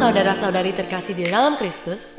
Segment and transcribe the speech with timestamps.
[0.00, 2.16] saudara-saudari terkasih di dalam Kristus,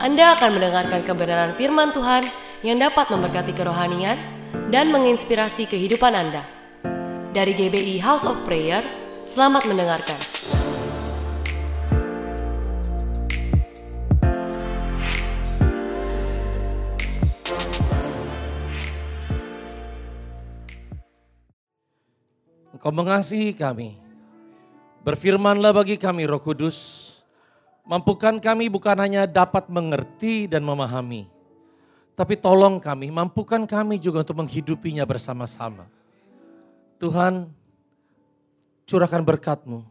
[0.00, 2.24] Anda akan mendengarkan kebenaran firman Tuhan
[2.64, 4.16] yang dapat memberkati kerohanian
[4.72, 6.48] dan menginspirasi kehidupan Anda.
[7.36, 8.80] Dari GBI House of Prayer,
[9.28, 10.16] selamat mendengarkan.
[22.72, 24.00] Engkau mengasihi kami.
[25.04, 26.97] Berfirmanlah bagi kami roh kudus.
[27.88, 31.24] Mampukan kami bukan hanya dapat mengerti dan memahami.
[32.12, 35.88] Tapi tolong kami, mampukan kami juga untuk menghidupinya bersama-sama.
[37.00, 37.48] Tuhan,
[38.84, 39.86] curahkan berkatmu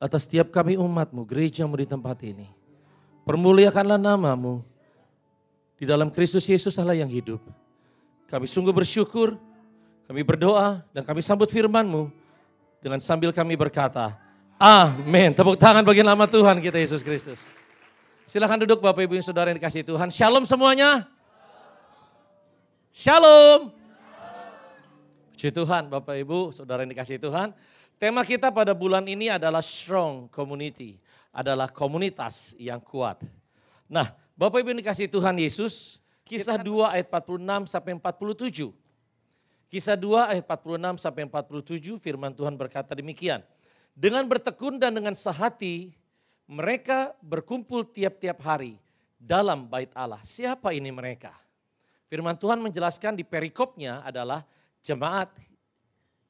[0.00, 2.48] atas setiap kami umatmu, gerejamu di tempat ini.
[3.28, 4.64] Permuliakanlah namamu.
[5.76, 7.42] Di dalam Kristus Yesus Allah yang hidup.
[8.30, 9.34] Kami sungguh bersyukur,
[10.06, 12.06] kami berdoa dan kami sambut firman-Mu
[12.78, 14.14] dengan sambil kami berkata,
[14.62, 15.34] Amin.
[15.34, 17.42] Tepuk tangan bagi nama Tuhan kita Yesus Kristus.
[18.30, 20.06] Silahkan duduk Bapak Ibu yang Saudara yang dikasih Tuhan.
[20.06, 21.10] Shalom semuanya.
[22.94, 23.74] Shalom.
[25.34, 27.50] Puji Tuhan Bapak Ibu Saudara yang dikasih Tuhan.
[27.98, 30.94] Tema kita pada bulan ini adalah strong community.
[31.34, 33.18] Adalah komunitas yang kuat.
[33.90, 35.98] Nah Bapak Ibu yang dikasih Tuhan Yesus.
[36.22, 38.70] Kisah 2 ayat 46 sampai 47.
[39.74, 43.42] Kisah 2 ayat 46 sampai 47 firman Tuhan berkata demikian.
[43.92, 45.92] Dengan bertekun dan dengan sehati
[46.48, 48.80] mereka berkumpul tiap-tiap hari
[49.20, 50.20] dalam bait Allah.
[50.24, 51.32] Siapa ini mereka?
[52.08, 54.44] Firman Tuhan menjelaskan di perikopnya adalah
[54.84, 55.32] jemaat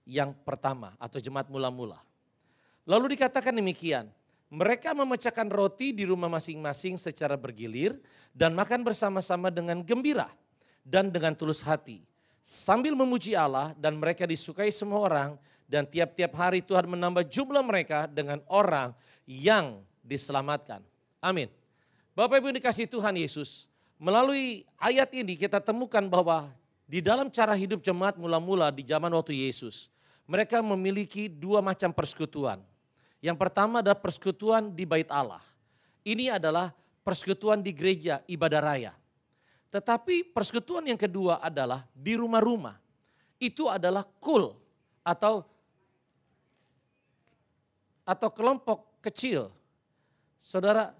[0.06, 1.98] yang pertama atau jemaat mula-mula.
[2.86, 4.10] Lalu dikatakan demikian,
[4.52, 7.96] mereka memecahkan roti di rumah masing-masing secara bergilir
[8.34, 10.28] dan makan bersama-sama dengan gembira
[10.82, 12.02] dan dengan tulus hati
[12.42, 15.30] sambil memuji Allah dan mereka disukai semua orang
[15.72, 18.92] dan tiap-tiap hari Tuhan menambah jumlah mereka dengan orang
[19.24, 20.84] yang diselamatkan.
[21.24, 21.48] Amin.
[22.12, 23.64] Bapak Ibu yang dikasih Tuhan Yesus,
[23.96, 26.52] melalui ayat ini kita temukan bahwa
[26.84, 29.88] di dalam cara hidup jemaat mula-mula di zaman waktu Yesus,
[30.28, 32.60] mereka memiliki dua macam persekutuan.
[33.24, 35.40] Yang pertama adalah persekutuan di bait Allah.
[36.04, 36.68] Ini adalah
[37.00, 38.92] persekutuan di gereja ibadah raya.
[39.72, 42.76] Tetapi persekutuan yang kedua adalah di rumah-rumah.
[43.40, 44.52] Itu adalah kul
[45.00, 45.48] atau
[48.02, 49.50] atau kelompok kecil.
[50.42, 50.90] Saudara,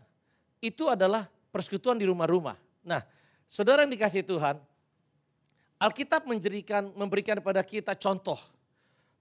[0.63, 2.55] itu adalah persekutuan di rumah-rumah.
[2.87, 3.03] Nah,
[3.51, 4.59] saudara yang dikasih Tuhan,
[5.83, 8.39] Alkitab menjadikan memberikan kepada kita contoh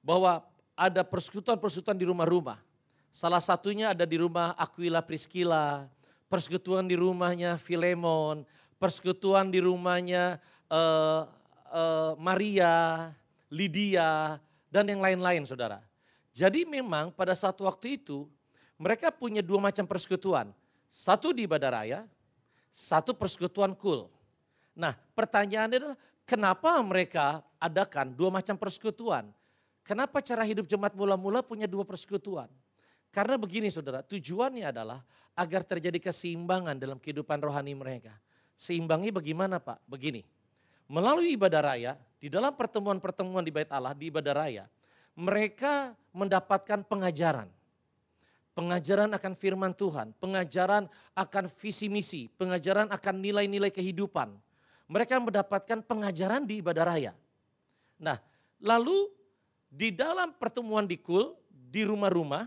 [0.06, 0.46] bahwa
[0.78, 2.62] ada persekutuan-persekutuan di rumah-rumah.
[3.10, 5.90] Salah satunya ada di rumah Aquila Priscilla,
[6.32, 8.46] persekutuan di rumahnya Filemon,
[8.78, 10.40] persekutuan di rumahnya
[10.72, 11.28] uh,
[11.74, 13.10] uh, Maria,
[13.52, 14.40] Lydia,
[14.72, 15.91] dan yang lain-lain saudara.
[16.32, 18.28] Jadi memang pada satu waktu itu
[18.80, 20.50] mereka punya dua macam persekutuan.
[20.92, 22.00] Satu di ibadah raya,
[22.72, 24.08] satu persekutuan kul.
[24.76, 29.28] Nah pertanyaannya adalah kenapa mereka adakan dua macam persekutuan?
[29.84, 32.48] Kenapa cara hidup jemaat mula-mula punya dua persekutuan?
[33.12, 35.04] Karena begini saudara, tujuannya adalah
[35.36, 38.16] agar terjadi keseimbangan dalam kehidupan rohani mereka.
[38.56, 39.84] Seimbangi bagaimana Pak?
[39.84, 40.24] Begini,
[40.88, 44.64] melalui ibadah raya, di dalam pertemuan-pertemuan di bait Allah, di ibadah raya,
[45.16, 47.48] mereka mendapatkan pengajaran.
[48.52, 54.36] Pengajaran akan firman Tuhan, pengajaran akan visi misi, pengajaran akan nilai-nilai kehidupan.
[54.92, 57.14] Mereka mendapatkan pengajaran di ibadah raya.
[57.96, 58.20] Nah,
[58.60, 59.08] lalu
[59.72, 62.44] di dalam pertemuan di kul, di rumah-rumah,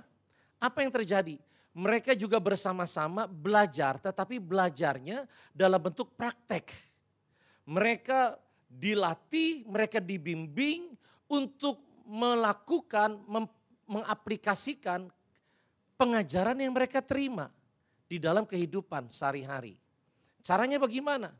[0.60, 1.40] apa yang terjadi?
[1.74, 6.70] mereka juga bersama-sama belajar, tetapi belajarnya dalam bentuk praktek.
[7.66, 8.38] Mereka
[8.70, 10.94] dilatih, mereka dibimbing
[11.26, 13.20] untuk melakukan,
[13.88, 15.08] mengaplikasikan
[15.96, 17.48] pengajaran yang mereka terima
[18.08, 19.80] di dalam kehidupan sehari-hari.
[20.44, 21.32] Caranya bagaimana?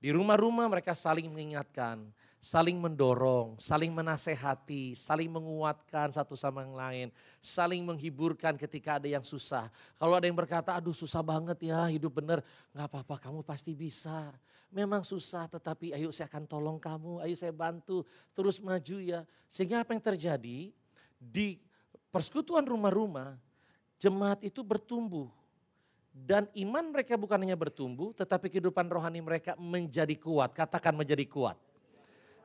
[0.00, 2.08] Di rumah-rumah mereka saling mengingatkan,
[2.40, 7.08] saling mendorong, saling menasehati, saling menguatkan satu sama yang lain,
[7.44, 9.68] saling menghiburkan ketika ada yang susah.
[10.00, 12.40] Kalau ada yang berkata, aduh susah banget ya hidup bener,
[12.72, 14.32] nggak apa-apa kamu pasti bisa.
[14.72, 19.20] Memang susah tetapi ayo saya akan tolong kamu, ayo saya bantu, terus maju ya.
[19.44, 20.72] Sehingga apa yang terjadi
[21.20, 21.60] di
[22.08, 23.36] persekutuan rumah-rumah,
[24.00, 25.28] jemaat itu bertumbuh.
[26.10, 30.50] Dan iman mereka bukan hanya bertumbuh, tetapi kehidupan rohani mereka menjadi kuat.
[30.56, 31.54] Katakan menjadi kuat.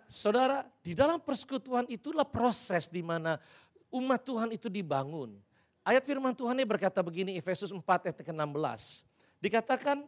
[0.05, 3.41] Saudara, di dalam persekutuan itulah proses di mana
[3.89, 5.33] umat Tuhan itu dibangun.
[5.85, 9.05] Ayat firman Tuhan ini berkata begini, Efesus 4 ayat ke-16.
[9.41, 10.05] Dikatakan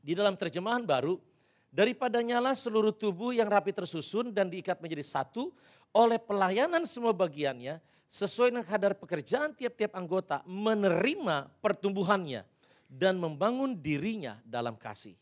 [0.00, 1.20] di dalam terjemahan baru,
[1.68, 5.52] daripada nyala seluruh tubuh yang rapi tersusun dan diikat menjadi satu
[5.92, 12.44] oleh pelayanan semua bagiannya sesuai dengan kadar pekerjaan tiap-tiap anggota menerima pertumbuhannya
[12.88, 15.12] dan membangun dirinya dalam kasih.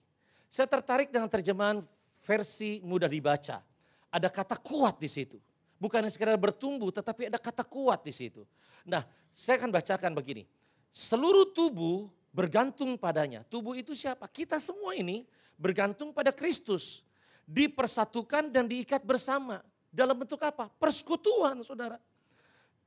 [0.47, 1.82] Saya tertarik dengan terjemahan
[2.23, 3.59] versi mudah dibaca.
[4.17, 5.37] Ada kata kuat di situ.
[5.77, 8.49] Bukan sekedar bertumbuh tetapi ada kata kuat di situ.
[8.89, 10.49] Nah saya akan bacakan begini.
[10.89, 13.45] Seluruh tubuh bergantung padanya.
[13.45, 14.25] Tubuh itu siapa?
[14.25, 15.29] Kita semua ini
[15.61, 17.05] bergantung pada Kristus.
[17.45, 19.61] Dipersatukan dan diikat bersama.
[19.93, 20.73] Dalam bentuk apa?
[20.81, 22.01] Persekutuan saudara.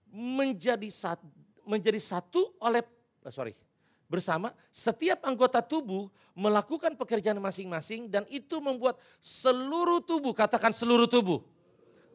[0.10, 1.26] Menjadi satu,
[1.62, 2.82] menjadi satu oleh,
[3.22, 3.54] eh, sorry,
[4.10, 11.46] bersama setiap anggota tubuh melakukan pekerjaan masing-masing dan itu membuat seluruh tubuh, katakan seluruh tubuh.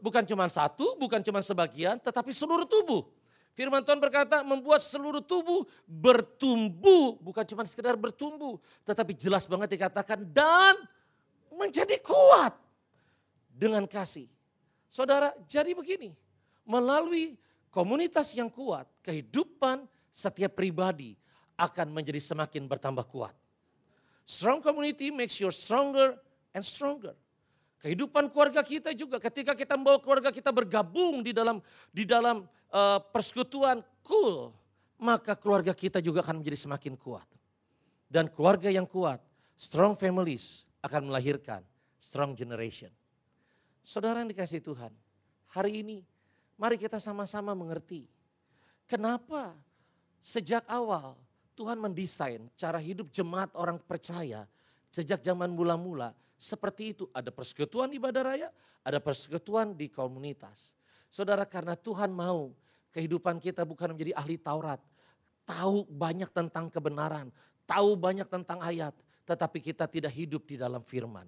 [0.03, 3.09] Bukan cuma satu, bukan cuma sebagian, tetapi seluruh tubuh.
[3.55, 10.27] Firman Tuhan berkata membuat seluruh tubuh bertumbuh, bukan cuma sekedar bertumbuh, tetapi jelas banget dikatakan
[10.35, 10.75] dan
[11.55, 12.59] menjadi kuat
[13.55, 14.27] dengan kasih.
[14.91, 16.19] Saudara, jadi begini,
[16.67, 17.39] melalui
[17.71, 21.15] komunitas yang kuat, kehidupan setiap pribadi
[21.55, 23.35] akan menjadi semakin bertambah kuat.
[24.25, 26.17] Strong community makes you stronger
[26.57, 27.13] and stronger.
[27.85, 31.61] Kehidupan keluarga kita juga ketika kita membawa keluarga kita bergabung di dalam
[31.93, 34.57] di dalam uh, persekutuan cool,
[34.97, 37.29] maka keluarga kita juga akan menjadi semakin kuat.
[38.09, 39.21] Dan keluarga yang kuat,
[39.53, 41.61] strong families akan melahirkan
[42.01, 42.89] strong generation.
[43.85, 44.89] Saudara yang dikasih Tuhan,
[45.53, 46.01] hari ini
[46.57, 48.09] mari kita sama-sama mengerti
[48.89, 49.53] kenapa
[50.25, 51.21] sejak awal
[51.55, 54.45] Tuhan mendesain cara hidup jemaat orang percaya
[54.91, 57.05] sejak zaman mula-mula seperti itu.
[57.15, 58.49] Ada persekutuan ibadah raya,
[58.83, 60.75] ada persekutuan di komunitas.
[61.09, 62.51] Saudara karena Tuhan mau
[62.91, 64.83] kehidupan kita bukan menjadi ahli Taurat.
[65.47, 67.31] Tahu banyak tentang kebenaran,
[67.67, 68.95] tahu banyak tentang ayat.
[69.25, 71.25] Tetapi kita tidak hidup di dalam firman.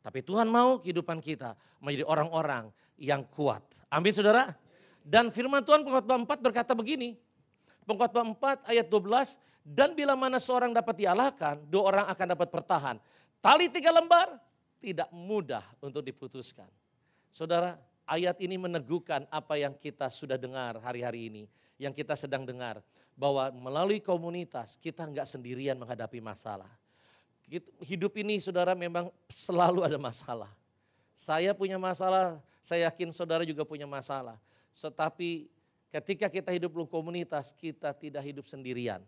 [0.00, 3.60] Tapi Tuhan mau kehidupan kita menjadi orang-orang yang kuat.
[3.92, 4.54] Amin saudara.
[5.00, 7.16] Dan firman Tuhan pengkhotbah 4 berkata begini.
[7.84, 8.22] Pengkhotbah
[8.64, 9.49] 4 ayat 12.
[9.60, 12.96] Dan bila mana seorang dapat dialahkan, dua orang akan dapat bertahan.
[13.40, 14.40] Tali tiga lembar,
[14.80, 16.68] tidak mudah untuk diputuskan.
[17.30, 17.76] Saudara,
[18.08, 21.44] ayat ini meneguhkan apa yang kita sudah dengar hari-hari ini.
[21.76, 22.80] Yang kita sedang dengar.
[23.14, 26.68] Bahwa melalui komunitas kita nggak sendirian menghadapi masalah.
[27.84, 30.48] Hidup ini saudara memang selalu ada masalah.
[31.20, 34.40] Saya punya masalah, saya yakin saudara juga punya masalah.
[34.72, 35.50] Tetapi
[35.92, 39.04] ketika kita hidup dalam komunitas, kita tidak hidup sendirian.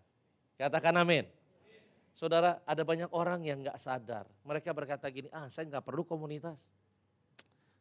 [0.63, 1.27] Katakan amin.
[2.15, 4.31] Saudara, ada banyak orang yang nggak sadar.
[4.47, 6.71] Mereka berkata gini, ah saya nggak perlu komunitas.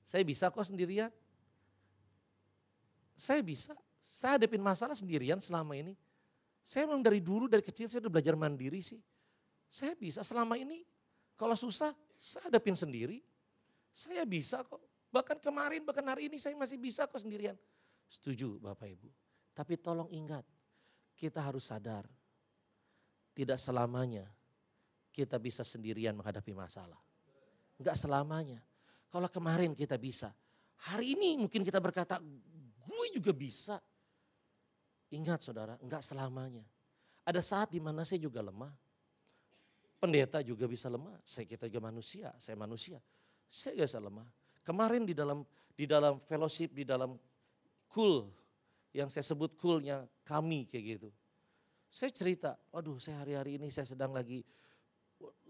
[0.01, 1.13] Saya bisa kok sendirian.
[3.13, 3.77] Saya bisa.
[4.01, 5.93] Saya hadapin masalah sendirian selama ini.
[6.65, 8.97] Saya memang dari dulu, dari kecil saya udah belajar mandiri sih.
[9.69, 10.81] Saya bisa selama ini.
[11.37, 13.21] Kalau susah, saya hadapin sendiri.
[13.93, 14.81] Saya bisa kok.
[15.13, 17.53] Bahkan kemarin, bahkan hari ini saya masih bisa kok sendirian.
[18.09, 19.09] Setuju Bapak Ibu.
[19.53, 20.47] Tapi tolong ingat,
[21.13, 22.09] kita harus sadar
[23.41, 24.29] tidak selamanya
[25.09, 27.01] kita bisa sendirian menghadapi masalah.
[27.81, 28.61] Enggak selamanya.
[29.09, 30.29] Kalau kemarin kita bisa,
[30.87, 32.21] hari ini mungkin kita berkata,
[32.85, 33.81] gue juga bisa.
[35.11, 36.63] Ingat saudara, enggak selamanya.
[37.25, 38.71] Ada saat di mana saya juga lemah.
[39.97, 41.17] Pendeta juga bisa lemah.
[41.25, 43.01] Saya kita juga manusia, saya manusia.
[43.49, 44.27] Saya juga bisa lemah.
[44.61, 45.41] Kemarin di dalam
[45.73, 47.17] di dalam fellowship, di dalam
[47.89, 48.29] cool,
[48.93, 51.09] yang saya sebut coolnya kami kayak gitu.
[51.91, 54.47] Saya cerita, waduh saya hari-hari ini saya sedang lagi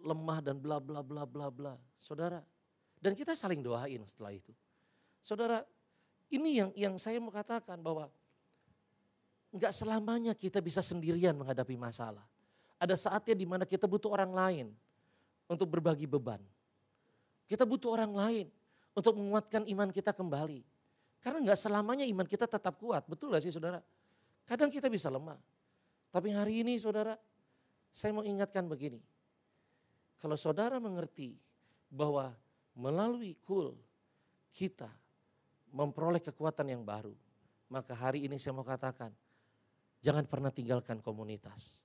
[0.01, 1.77] lemah dan bla bla bla bla bla.
[2.01, 2.41] Saudara,
[2.98, 4.50] dan kita saling doain setelah itu.
[5.21, 5.62] Saudara,
[6.33, 8.10] ini yang yang saya mau katakan bahwa
[9.53, 12.25] enggak selamanya kita bisa sendirian menghadapi masalah.
[12.81, 14.67] Ada saatnya di mana kita butuh orang lain
[15.45, 16.41] untuk berbagi beban.
[17.45, 18.48] Kita butuh orang lain
[18.98, 20.65] untuk menguatkan iman kita kembali.
[21.21, 23.77] Karena enggak selamanya iman kita tetap kuat, betul gak sih saudara?
[24.50, 25.38] Kadang kita bisa lemah.
[26.12, 27.15] Tapi hari ini saudara,
[27.96, 29.00] saya mau ingatkan begini.
[30.20, 31.39] Kalau saudara mengerti
[31.88, 32.36] bahwa
[32.75, 33.74] melalui kul
[34.51, 34.91] kita
[35.72, 37.15] memperoleh kekuatan yang baru.
[37.72, 39.15] Maka hari ini saya mau katakan,
[40.03, 41.80] jangan pernah tinggalkan komunitas.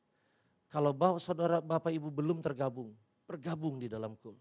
[0.66, 2.90] Kalau bawa saudara bapak ibu belum tergabung,
[3.22, 4.34] bergabung di dalam kul.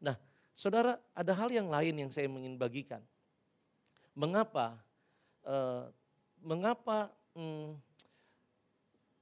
[0.00, 0.16] Nah
[0.56, 3.04] saudara ada hal yang lain yang saya ingin bagikan.
[4.16, 4.80] Mengapa,
[5.44, 5.84] eh,
[6.40, 7.76] mengapa hmm,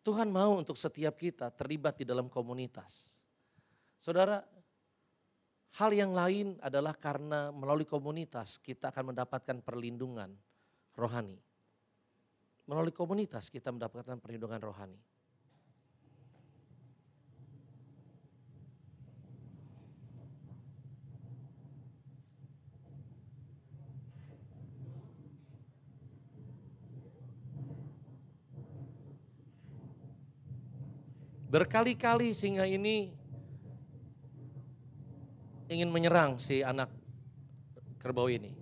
[0.07, 3.19] Tuhan mau untuk setiap kita terlibat di dalam komunitas.
[3.99, 4.39] Saudara,
[5.83, 10.31] hal yang lain adalah karena melalui komunitas kita akan mendapatkan perlindungan
[10.95, 11.43] rohani.
[12.71, 15.16] Melalui komunitas kita mendapatkan perlindungan rohani.
[31.57, 33.17] Berkali-kali singa ini
[35.73, 36.93] ingin menyerang si anak
[37.97, 38.53] kerbau ini.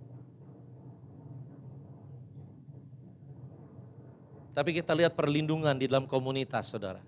[4.55, 7.03] Tapi kita lihat perlindungan di dalam komunitas, saudara.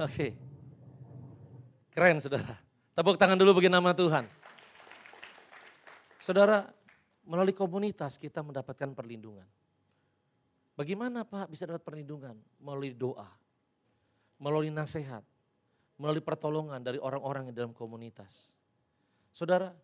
[0.00, 0.32] Oke,
[1.92, 2.56] keren saudara.
[2.96, 4.24] Tepuk tangan dulu bagi nama Tuhan.
[6.16, 6.72] Saudara,
[7.20, 9.44] melalui komunitas kita mendapatkan perlindungan.
[10.72, 12.32] Bagaimana Pak bisa dapat perlindungan?
[12.64, 13.28] Melalui doa,
[14.38, 15.22] melalui nasihat,
[15.98, 18.54] melalui pertolongan dari orang-orang yang dalam komunitas.
[19.34, 19.74] Saudara,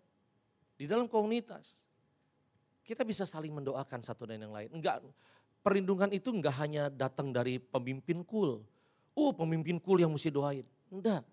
[0.74, 1.84] di dalam komunitas
[2.84, 4.68] kita bisa saling mendoakan satu dan yang lain.
[4.70, 5.00] Enggak,
[5.64, 8.60] perlindungan itu enggak hanya datang dari pemimpin kul.
[9.16, 10.66] Oh pemimpin kul yang mesti doain.
[10.92, 11.24] Enggak,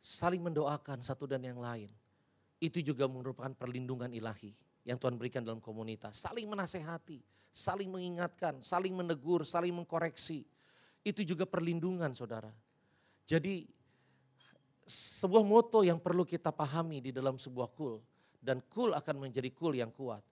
[0.00, 1.92] saling mendoakan satu dan yang lain.
[2.62, 4.54] Itu juga merupakan perlindungan ilahi
[4.86, 6.18] yang Tuhan berikan dalam komunitas.
[6.18, 7.20] Saling menasehati,
[7.52, 10.48] saling mengingatkan, saling menegur, saling mengkoreksi.
[11.02, 12.50] Itu juga perlindungan saudara.
[13.26, 13.66] Jadi
[14.86, 17.98] sebuah moto yang perlu kita pahami di dalam sebuah kul.
[18.42, 20.22] Dan kul akan menjadi kul yang kuat.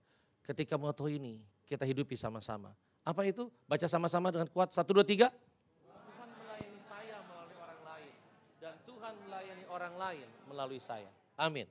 [0.42, 2.74] Ketika moto ini kita hidupi sama-sama.
[3.06, 3.46] Apa itu?
[3.70, 4.74] Baca sama-sama dengan kuat.
[4.74, 5.30] Satu, dua, tiga.
[5.30, 8.14] Tuhan melayani saya melalui orang lain.
[8.58, 11.10] Dan Tuhan melayani orang lain melalui saya.
[11.38, 11.66] Amin.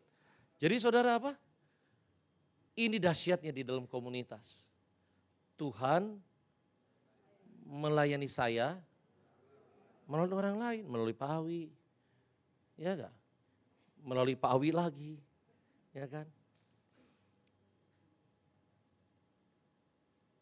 [0.59, 1.35] Jadi saudara apa?
[2.79, 4.71] Ini dahsyatnya di dalam komunitas.
[5.59, 6.15] Tuhan
[7.67, 8.79] melayani saya
[10.09, 11.69] melalui orang lain, melalui Pak Awi,
[12.81, 13.13] ya kan?
[14.01, 15.13] Melalui Pak Awi lagi,
[15.93, 16.25] ya kan?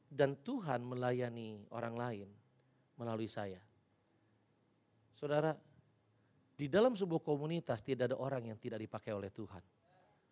[0.07, 2.29] Dan Tuhan melayani orang lain
[2.95, 3.59] melalui saya.
[5.13, 5.51] Saudara,
[6.57, 9.61] di dalam sebuah komunitas tidak ada orang yang tidak dipakai oleh Tuhan.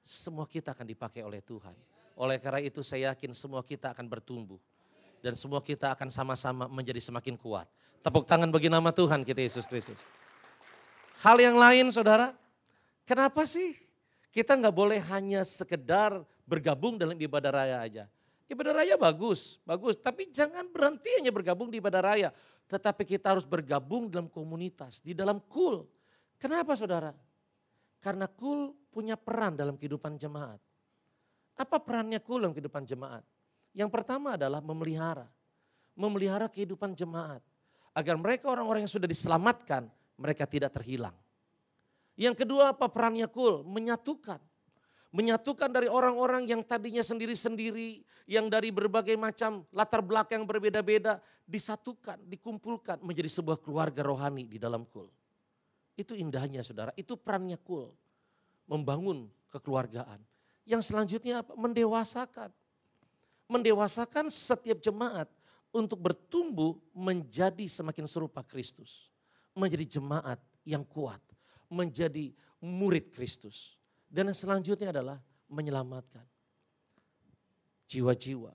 [0.01, 1.75] Semua kita akan dipakai oleh Tuhan.
[2.18, 4.58] Oleh karena itu saya yakin semua kita akan bertumbuh.
[5.25, 7.65] Dan semua kita akan sama-sama menjadi semakin kuat.
[8.05, 9.98] Tepuk tangan bagi nama Tuhan kita Yesus Kristus.
[11.25, 12.38] Hal yang lain saudara,
[13.10, 13.74] kenapa sih
[14.29, 18.05] kita nggak boleh hanya sekedar bergabung dalam ibadah raya aja.
[18.46, 19.98] Ibadah raya bagus, bagus.
[19.98, 22.29] Tapi jangan berhenti hanya bergabung di ibadah raya.
[22.70, 25.89] Tetapi kita harus bergabung dalam komunitas, di dalam kul.
[26.38, 27.10] Kenapa saudara?
[27.98, 30.62] Karena kul punya peran dalam kehidupan jemaat.
[31.58, 33.25] Apa perannya kul dalam kehidupan jemaat?
[33.75, 35.27] Yang pertama adalah memelihara.
[36.00, 37.44] Memelihara kehidupan jemaat.
[37.91, 41.15] Agar mereka orang-orang yang sudah diselamatkan, mereka tidak terhilang.
[42.15, 43.67] Yang kedua apa perannya kul?
[43.67, 44.39] Menyatukan.
[45.15, 52.20] Menyatukan dari orang-orang yang tadinya sendiri-sendiri, yang dari berbagai macam latar belakang yang berbeda-beda, disatukan,
[52.27, 55.08] dikumpulkan menjadi sebuah keluarga rohani di dalam kul.
[55.96, 57.96] Itu indahnya saudara, itu perannya kul.
[58.67, 60.20] Membangun kekeluargaan.
[60.67, 61.55] Yang selanjutnya apa?
[61.55, 62.51] Mendewasakan.
[63.46, 65.30] Mendewasakan setiap jemaat
[65.70, 69.14] untuk bertumbuh menjadi semakin serupa Kristus.
[69.54, 71.22] Menjadi jemaat yang kuat.
[71.70, 72.34] Menjadi
[72.64, 73.78] murid Kristus.
[74.10, 75.20] Dan yang selanjutnya adalah
[75.52, 76.25] menyelamatkan.
[77.86, 78.50] Jiwa-jiwa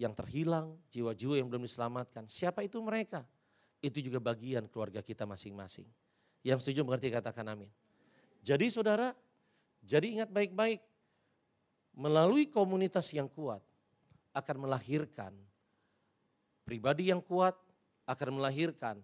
[0.00, 2.24] yang terhilang, jiwa-jiwa yang belum diselamatkan.
[2.24, 3.22] Siapa itu mereka?
[3.84, 5.84] Itu juga bagian keluarga kita masing-masing.
[6.40, 7.68] Yang setuju mengerti katakan amin.
[8.40, 9.12] Jadi saudara,
[9.84, 10.80] jadi ingat baik-baik
[11.92, 13.60] melalui komunitas yang kuat
[14.30, 15.32] akan melahirkan
[16.62, 17.58] pribadi yang kuat,
[18.06, 19.02] akan melahirkan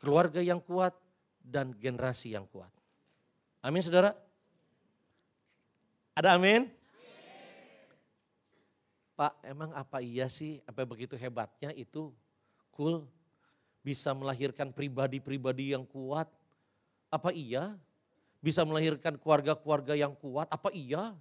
[0.00, 0.96] keluarga yang kuat
[1.44, 2.72] dan generasi yang kuat.
[3.60, 4.16] Amin saudara?
[6.16, 6.68] Ada amin?
[9.20, 12.08] Pak, emang apa iya sih sampai begitu hebatnya itu
[12.72, 13.04] cool
[13.84, 16.24] bisa melahirkan pribadi-pribadi yang kuat?
[17.12, 17.76] Apa iya?
[18.40, 20.48] Bisa melahirkan keluarga-keluarga yang kuat?
[20.48, 21.12] Apa iya?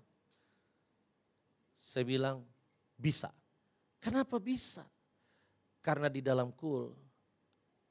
[1.76, 2.48] Saya bilang
[3.00, 3.32] bisa.
[4.04, 4.84] Kenapa bisa?
[5.80, 6.92] Karena di dalam kul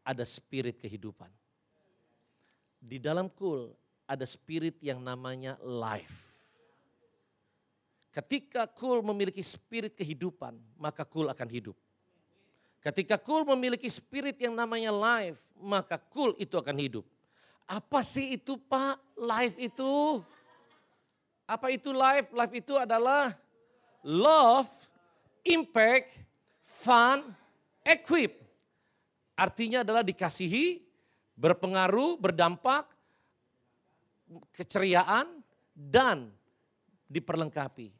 [0.05, 1.33] ada spirit kehidupan.
[2.79, 3.73] Di dalam kul
[4.05, 6.29] ada spirit yang namanya life.
[8.12, 11.77] Ketika kul memiliki spirit kehidupan, maka kul akan hidup.
[12.81, 17.05] Ketika kul memiliki spirit yang namanya life, maka kul itu akan hidup.
[17.69, 18.97] Apa sih itu Pak?
[19.12, 20.25] Life itu?
[21.45, 22.33] Apa itu life?
[22.33, 23.37] Life itu adalah
[24.00, 24.73] love,
[25.45, 26.14] impact,
[26.62, 27.35] fun,
[27.85, 28.38] equip.
[29.38, 30.83] Artinya adalah dikasihi,
[31.38, 32.90] berpengaruh, berdampak,
[34.50, 35.40] keceriaan,
[35.73, 36.35] dan
[37.07, 37.95] diperlengkapi.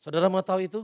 [0.00, 0.80] Saudara mau tahu itu?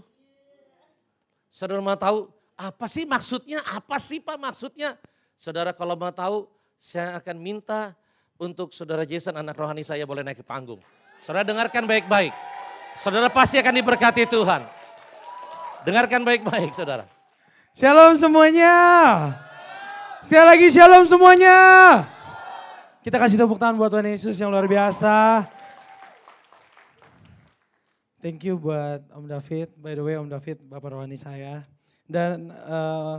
[1.48, 3.64] Saudara mau tahu apa sih maksudnya?
[3.72, 5.00] Apa sih Pak maksudnya?
[5.40, 6.46] Saudara kalau mau tahu,
[6.76, 7.96] saya akan minta
[8.36, 10.82] untuk saudara Jason anak rohani saya boleh naik ke panggung.
[11.22, 12.34] Saudara dengarkan baik-baik.
[12.98, 14.81] Saudara pasti akan diberkati Tuhan.
[15.82, 17.10] Dengarkan baik-baik saudara.
[17.74, 18.70] Shalom semuanya.
[20.22, 21.58] Sekali lagi shalom semuanya.
[23.02, 25.42] Kita kasih tepuk tangan buat Tuhan Yesus yang luar biasa.
[28.22, 29.74] Thank you buat Om David.
[29.74, 31.66] By the way Om David Bapak rohani saya.
[32.06, 33.18] Dan uh,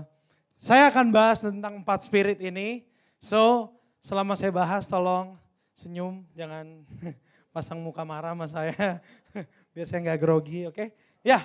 [0.56, 2.88] saya akan bahas tentang empat spirit ini.
[3.20, 5.36] So selama saya bahas tolong
[5.76, 6.88] senyum, jangan
[7.56, 9.04] pasang muka marah sama saya.
[9.76, 10.80] Biar saya nggak grogi, oke?
[10.80, 10.88] Okay?
[11.28, 11.44] Ya,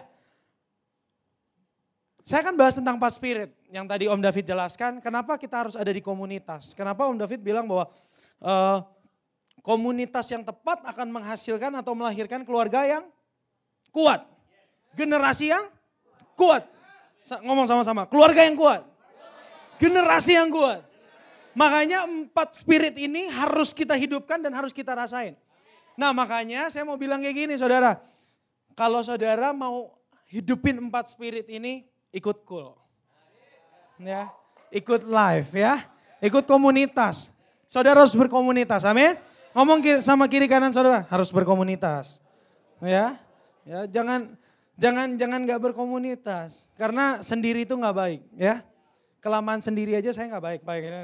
[2.28, 5.00] saya akan bahas tentang empat spirit yang tadi Om David jelaskan.
[5.00, 6.76] Kenapa kita harus ada di komunitas?
[6.76, 7.88] Kenapa Om David bilang bahwa
[8.44, 8.85] uh,
[9.64, 13.08] komunitas yang tepat akan menghasilkan atau melahirkan keluarga yang
[13.97, 14.28] kuat.
[14.92, 15.73] Generasi yang
[16.37, 16.68] kuat.
[17.49, 18.85] Ngomong sama-sama, keluarga yang kuat.
[19.80, 20.85] Generasi yang kuat.
[21.56, 25.32] Makanya empat spirit ini harus kita hidupkan dan harus kita rasain.
[25.97, 27.97] Nah makanya saya mau bilang kayak gini saudara.
[28.76, 29.97] Kalau saudara mau
[30.28, 32.74] hidupin empat spirit ini, ikut cool.
[33.98, 34.30] Ya,
[34.70, 35.86] ikut live ya.
[36.18, 37.30] Ikut komunitas.
[37.68, 39.14] Saudara harus berkomunitas, amin.
[39.54, 42.18] Ngomong sama kiri kanan saudara, harus berkomunitas.
[42.78, 43.18] Ya,
[43.68, 44.32] Ya, jangan
[44.80, 48.64] jangan jangan nggak berkomunitas karena sendiri itu nggak baik ya.
[49.20, 50.88] Kelamaan sendiri aja saya nggak baik baik.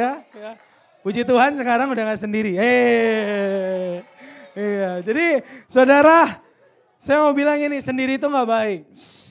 [0.00, 0.52] ya, ya.
[1.04, 2.56] Puji Tuhan sekarang udah nggak sendiri.
[2.56, 4.00] Eh,
[4.56, 5.04] iya.
[5.04, 6.39] Jadi saudara,
[7.00, 8.80] saya mau bilang ini sendiri itu nggak baik.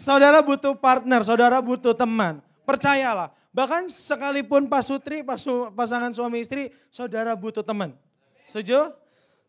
[0.02, 2.42] Saudara butuh partner, saudara butuh teman.
[2.66, 3.30] Percayalah.
[3.54, 5.22] Bahkan sekalipun Pak Sutri,
[5.78, 7.94] pasangan suami istri, saudara butuh teman.
[8.50, 8.90] Setuju?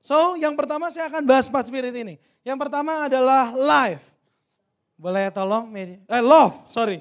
[0.05, 2.21] So yang pertama saya akan bahas empat spirit ini.
[2.45, 4.05] Yang pertama adalah life.
[5.01, 5.73] Boleh tolong?
[5.73, 7.01] Eh love, sorry.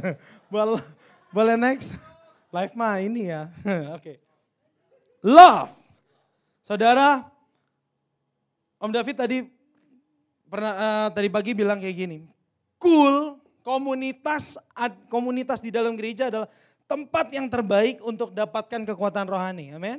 [0.52, 0.80] boleh,
[1.28, 2.00] boleh next?
[2.48, 3.52] Life mah ini ya.
[4.00, 4.00] Oke.
[4.00, 4.16] Okay.
[5.20, 5.72] Love.
[6.64, 7.28] Saudara,
[8.80, 9.38] Om David tadi
[10.54, 12.18] pernah uh, tadi pagi bilang kayak gini.
[12.78, 14.54] Cool komunitas
[15.10, 16.46] komunitas di dalam gereja adalah
[16.86, 19.74] tempat yang terbaik untuk dapatkan kekuatan rohani.
[19.74, 19.98] Amin.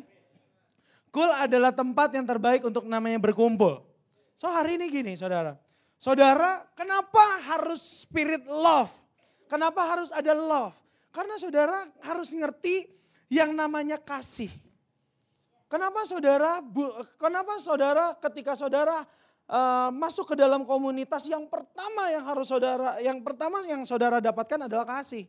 [1.15, 3.88] School adalah tempat yang terbaik untuk namanya berkumpul.
[4.36, 5.56] So hari ini gini saudara.
[5.96, 8.91] Saudara kenapa harus spirit love?
[9.48, 10.76] Kenapa harus ada love?
[11.15, 12.91] Karena saudara harus ngerti
[13.32, 14.52] yang namanya kasih.
[15.72, 16.84] Kenapa saudara, bu,
[17.15, 19.08] kenapa saudara ketika saudara
[19.50, 24.70] uh, masuk ke dalam komunitas yang pertama yang harus saudara, yang pertama yang saudara dapatkan
[24.70, 25.26] adalah kasih.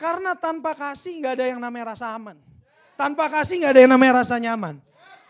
[0.00, 2.40] Karena tanpa kasih nggak ada yang namanya rasa aman.
[2.96, 4.80] Tanpa kasih nggak ada yang namanya rasa nyaman.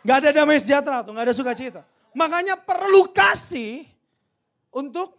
[0.07, 1.83] Nggak ada damai sejahtera tuh, nggak ada sukacita.
[2.15, 3.87] Makanya perlu kasih
[4.71, 5.19] untuk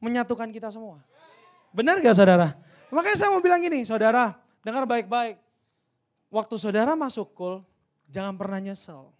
[0.00, 1.00] menyatukan kita semua.
[1.72, 2.56] Benar gak saudara?
[2.88, 5.36] Makanya saya mau bilang gini, saudara dengar baik-baik.
[6.28, 7.54] Waktu saudara masuk kul,
[8.08, 9.12] jangan pernah nyesel.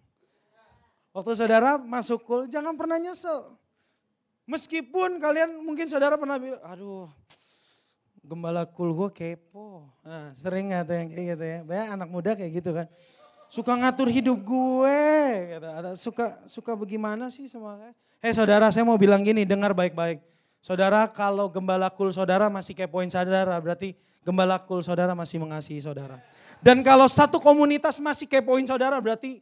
[1.09, 3.57] Waktu saudara masuk kul, jangan pernah nyesel.
[4.45, 7.09] Meskipun kalian mungkin saudara pernah bilang, aduh
[8.29, 9.89] gembala kul gue kepo.
[10.05, 11.59] Nah, sering tuh yang kayak gitu ya.
[11.65, 12.85] Banyak anak muda kayak gitu kan.
[13.49, 15.01] Suka ngatur hidup gue.
[15.57, 15.67] Gitu.
[15.97, 17.93] Suka suka bagaimana sih sama saya.
[18.21, 20.21] Hei saudara saya mau bilang gini, dengar baik-baik.
[20.61, 26.21] Saudara kalau gembala kul saudara masih kepoin saudara, berarti gembala kul saudara masih mengasihi saudara.
[26.59, 29.39] Dan kalau satu komunitas masih kepoin saudara, berarti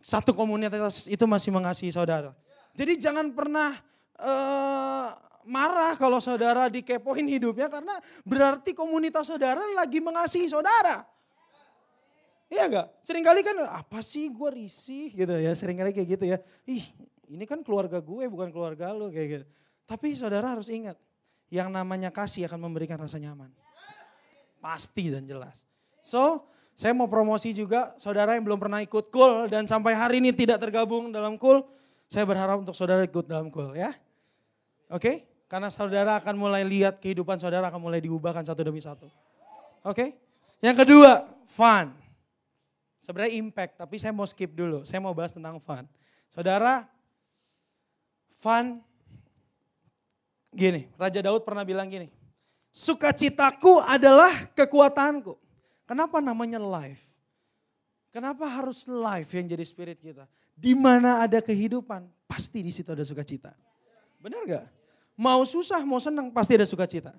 [0.00, 2.32] satu komunitas itu masih mengasihi saudara.
[2.74, 3.76] Jadi jangan pernah
[4.16, 5.08] uh,
[5.44, 7.92] marah kalau saudara dikepoin hidupnya karena
[8.24, 11.04] berarti komunitas saudara lagi mengasihi saudara.
[12.50, 12.86] Iya gak?
[13.06, 16.42] Seringkali kan apa sih gue risih gitu ya, sering kali kayak gitu ya.
[16.66, 16.82] Ih
[17.30, 19.44] ini kan keluarga gue bukan keluarga lo kayak gitu.
[19.86, 20.98] Tapi saudara harus ingat,
[21.50, 23.50] yang namanya kasih akan memberikan rasa nyaman.
[24.62, 25.66] Pasti dan jelas.
[26.02, 26.46] So,
[26.80, 30.64] saya mau promosi juga saudara yang belum pernah ikut kul dan sampai hari ini tidak
[30.64, 31.60] tergabung dalam kul,
[32.08, 33.92] saya berharap untuk saudara ikut dalam kul ya.
[34.88, 34.96] Oke?
[34.96, 35.16] Okay?
[35.44, 39.12] Karena saudara akan mulai lihat kehidupan saudara akan mulai diubahkan satu demi satu.
[39.84, 39.92] Oke?
[39.92, 40.08] Okay?
[40.64, 41.92] Yang kedua, fun.
[43.04, 44.80] Sebenarnya impact, tapi saya mau skip dulu.
[44.80, 45.84] Saya mau bahas tentang fun.
[46.32, 46.88] Saudara,
[48.40, 48.80] fun
[50.48, 52.08] gini, Raja Daud pernah bilang gini,
[52.72, 55.49] sukacitaku adalah kekuatanku.
[55.90, 57.10] Kenapa namanya life?
[58.14, 60.30] Kenapa harus life yang jadi spirit kita?
[60.54, 63.50] Di mana ada kehidupan, pasti di situ ada sukacita.
[64.22, 64.64] Benar gak?
[65.18, 67.10] Mau susah, mau senang, pasti ada sukacita.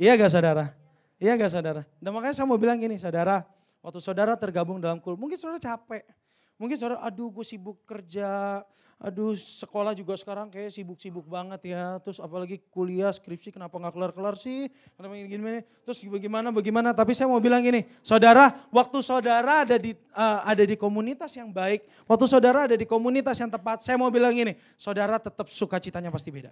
[0.00, 0.72] Iya gak saudara?
[1.20, 1.84] Iya gak saudara?
[2.00, 3.44] Dan makanya saya mau bilang gini, saudara,
[3.84, 6.08] waktu saudara tergabung dalam kul, mungkin saudara capek.
[6.56, 8.64] Mungkin saudara, aduh gue sibuk kerja,
[8.98, 12.02] aduh sekolah juga sekarang kayak sibuk-sibuk banget ya.
[12.02, 14.66] Terus apalagi kuliah, skripsi kenapa gak kelar-kelar sih?
[14.98, 15.62] Kenapa gini-gini?
[15.86, 16.90] Terus bagaimana, bagaimana?
[16.90, 21.54] Tapi saya mau bilang gini, saudara, waktu saudara ada di uh, ada di komunitas yang
[21.54, 26.10] baik, waktu saudara ada di komunitas yang tepat, saya mau bilang gini, saudara tetap sukacitanya
[26.10, 26.50] pasti beda.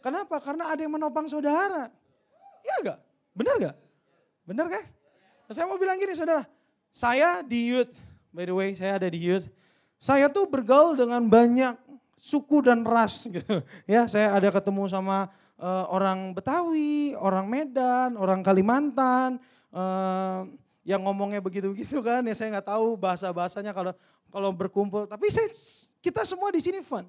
[0.00, 0.38] Kenapa?
[0.40, 1.90] Karena ada yang menopang saudara.
[2.62, 2.98] Iya gak?
[3.34, 3.76] Benar gak?
[4.46, 4.84] Benar kan?
[5.50, 6.46] Saya mau bilang gini saudara,
[6.94, 7.90] saya di youth,
[8.30, 9.50] by the way saya ada di youth,
[10.00, 11.76] saya tuh bergaul dengan banyak
[12.16, 13.60] suku dan ras gitu.
[13.84, 15.28] Ya, saya ada ketemu sama
[15.60, 19.36] uh, orang Betawi, orang Medan, orang Kalimantan,
[19.76, 20.48] uh,
[20.88, 23.92] yang ngomongnya begitu-begitu kan, ya saya nggak tahu bahasa-bahasanya kalau
[24.32, 25.04] kalau berkumpul.
[25.04, 25.52] Tapi saya,
[26.00, 27.04] kita semua di sini fun.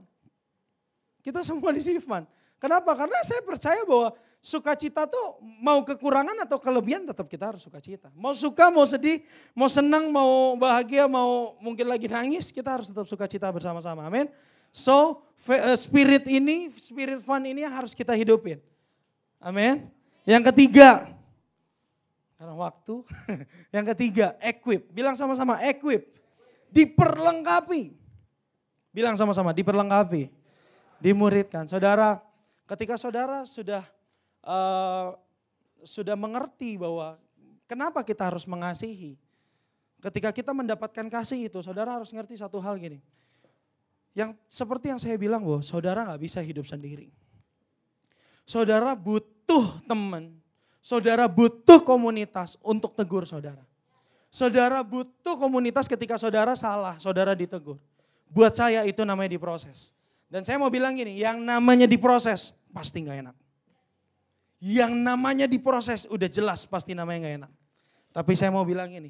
[1.23, 2.27] Kita semua di sini fun.
[2.59, 2.91] Kenapa?
[2.93, 8.09] Karena saya percaya bahwa sukacita tuh mau kekurangan atau kelebihan tetap kita harus sukacita.
[8.17, 9.21] Mau suka, mau sedih,
[9.53, 14.01] mau senang, mau bahagia, mau mungkin lagi nangis, kita harus tetap sukacita bersama-sama.
[14.03, 14.27] Amin.
[14.73, 18.57] So eh, spirit ini, spirit fun ini harus kita hidupin.
[19.37, 19.87] Amin.
[20.25, 21.09] Yang ketiga,
[22.35, 23.05] karena waktu.
[23.75, 24.89] Yang ketiga, equip.
[24.89, 26.09] Bilang sama-sama, equip.
[26.73, 27.93] Diperlengkapi.
[28.93, 30.29] Bilang sama-sama, diperlengkapi.
[31.01, 31.65] Dimuridkan.
[31.65, 32.21] Saudara,
[32.71, 33.83] Ketika saudara sudah
[34.45, 35.17] uh,
[35.81, 37.17] sudah mengerti bahwa
[37.65, 39.17] kenapa kita harus mengasihi.
[40.01, 42.97] Ketika kita mendapatkan kasih itu, saudara harus ngerti satu hal gini.
[44.17, 47.13] Yang seperti yang saya bilang bahwa saudara nggak bisa hidup sendiri.
[48.49, 50.35] Saudara butuh teman,
[50.81, 53.61] saudara butuh komunitas untuk tegur saudara.
[54.33, 57.77] Saudara butuh komunitas ketika saudara salah, saudara ditegur.
[58.31, 59.93] Buat saya itu namanya diproses.
[60.31, 63.35] Dan saya mau bilang gini, yang namanya diproses, pasti nggak enak.
[64.61, 67.51] Yang namanya diproses udah jelas pasti namanya nggak enak.
[68.13, 69.09] Tapi saya mau bilang ini,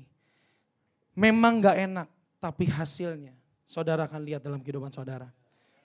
[1.12, 2.08] memang nggak enak,
[2.40, 3.36] tapi hasilnya
[3.68, 5.28] saudara akan lihat dalam kehidupan saudara.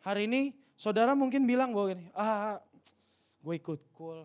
[0.07, 2.63] Hari ini saudara mungkin bilang bahwa ini, ah
[3.43, 4.23] gue ikut cool,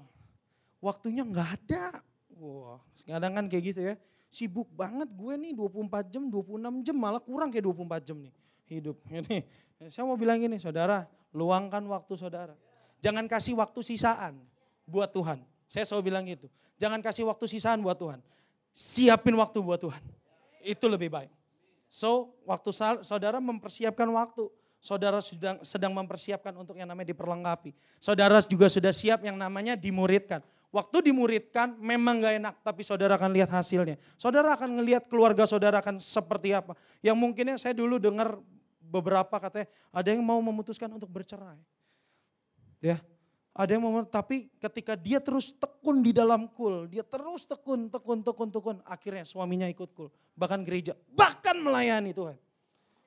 [0.78, 2.06] waktunya nggak ada.
[2.38, 3.94] Wah, kadang kan kayak gitu ya,
[4.30, 8.34] sibuk banget gue nih 24 jam, 26 jam, malah kurang kayak 24 jam nih
[8.72, 8.98] hidup.
[9.10, 9.44] Ini,
[9.90, 12.54] saya mau bilang ini, saudara, luangkan waktu saudara.
[13.02, 14.38] Jangan kasih waktu sisaan
[14.92, 15.40] buat Tuhan.
[15.72, 16.52] Saya selalu bilang gitu.
[16.76, 18.20] Jangan kasih waktu sisaan buat Tuhan.
[18.76, 20.04] Siapin waktu buat Tuhan.
[20.60, 21.32] Itu lebih baik.
[21.88, 22.72] So, waktu
[23.04, 27.72] saudara mempersiapkan waktu, saudara sedang, sedang mempersiapkan untuk yang namanya diperlengkapi.
[28.00, 30.44] Saudara juga sudah siap yang namanya dimuridkan.
[30.72, 34.00] Waktu dimuridkan memang gak enak, tapi saudara akan lihat hasilnya.
[34.16, 36.80] Saudara akan ngelihat keluarga saudara akan seperti apa.
[37.04, 38.40] Yang mungkinnya saya dulu dengar
[38.80, 41.60] beberapa katanya ada yang mau memutuskan untuk bercerai.
[42.80, 43.04] Ya,
[43.52, 48.24] ada yang mau, tapi ketika dia terus tekun di dalam kul, dia terus tekun, tekun,
[48.24, 50.08] tekun, tekun, akhirnya suaminya ikut kul,
[50.40, 52.40] bahkan gereja, bahkan melayani Tuhan.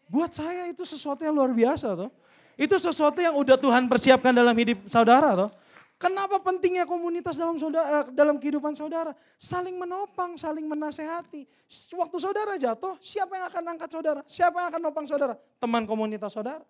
[0.05, 2.13] Buat saya itu sesuatu yang luar biasa tuh.
[2.61, 5.51] Itu sesuatu yang udah Tuhan persiapkan dalam hidup saudara tuh.
[5.97, 9.17] Kenapa pentingnya komunitas dalam saudara, eh, dalam kehidupan saudara?
[9.41, 11.49] Saling menopang, saling menasehati.
[11.97, 14.21] Waktu saudara jatuh, siapa yang akan angkat saudara?
[14.29, 15.35] Siapa yang akan nopang saudara?
[15.57, 16.61] Teman komunitas saudara.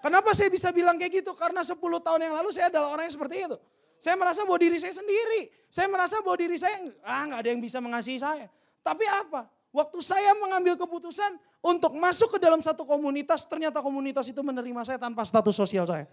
[0.00, 1.36] Kenapa saya bisa bilang kayak gitu?
[1.36, 3.56] Karena 10 tahun yang lalu saya adalah orang yang seperti itu.
[4.00, 5.52] Saya merasa bahwa diri saya sendiri.
[5.68, 8.48] Saya merasa bahwa diri saya, ah nggak ada yang bisa mengasihi saya.
[8.80, 9.44] Tapi apa?
[9.70, 14.96] Waktu saya mengambil keputusan untuk masuk ke dalam satu komunitas, ternyata komunitas itu menerima saya
[14.96, 16.08] tanpa status sosial saya.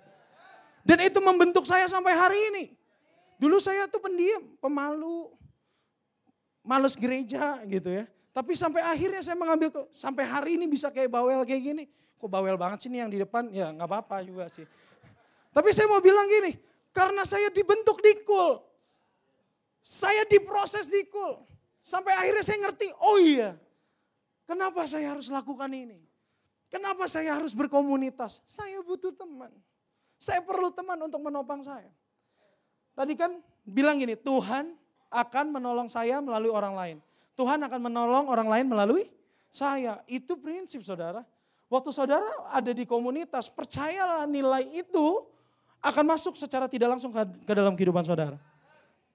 [0.83, 2.63] Dan itu membentuk saya sampai hari ini.
[3.39, 5.31] Dulu saya tuh pendiam, pemalu,
[6.59, 8.05] males gereja gitu ya.
[8.35, 12.57] Tapi sampai akhirnya saya mengambil, sampai hari ini bisa kayak bawel kayak gini kok bawel
[12.57, 14.65] banget sih nih yang di depan, ya nggak apa-apa juga sih.
[15.53, 16.57] Tapi saya mau bilang gini,
[16.93, 18.61] karena saya dibentuk di kul,
[19.85, 21.45] saya diproses di kul,
[21.81, 23.57] sampai akhirnya saya ngerti, oh iya,
[24.49, 25.97] kenapa saya harus lakukan ini?
[26.67, 28.43] Kenapa saya harus berkomunitas?
[28.43, 29.49] Saya butuh teman.
[30.19, 31.87] Saya perlu teman untuk menopang saya.
[32.91, 34.75] Tadi kan bilang gini, Tuhan
[35.07, 36.97] akan menolong saya melalui orang lain.
[37.39, 39.07] Tuhan akan menolong orang lain melalui
[39.53, 40.03] saya.
[40.09, 41.23] Itu prinsip saudara.
[41.67, 42.23] Waktu saudara
[42.55, 45.27] ada di komunitas, percayalah nilai itu
[45.83, 48.39] akan masuk secara tidak langsung ke, dalam kehidupan saudara.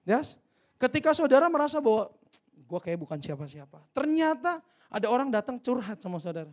[0.04, 0.36] Yes?
[0.76, 2.12] Ketika saudara merasa bahwa
[2.54, 3.80] gue kayak bukan siapa-siapa.
[3.96, 4.60] Ternyata
[4.92, 6.52] ada orang datang curhat sama saudara.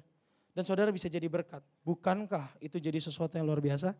[0.55, 1.63] Dan saudara bisa jadi berkat.
[1.83, 3.95] Bukankah itu jadi sesuatu yang luar biasa?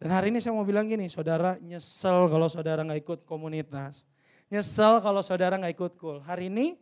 [0.00, 4.02] Dan hari ini saya mau bilang gini, saudara nyesel kalau saudara nggak ikut komunitas.
[4.50, 6.18] Nyesel kalau saudara nggak ikut kul.
[6.24, 6.74] Hari ini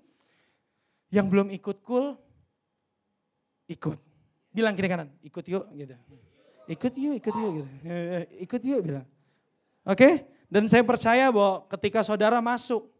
[1.13, 2.17] yang belum ikut kul,
[3.71, 3.99] ikut.
[4.51, 5.95] Bilang kiri kanan, ikut yuk gitu.
[6.67, 7.71] Ikut yuk, ikut yuk gitu.
[8.43, 9.07] Ikut yuk bilang.
[9.87, 10.27] Oke?
[10.51, 12.91] Dan saya percaya bahwa ketika saudara masuk,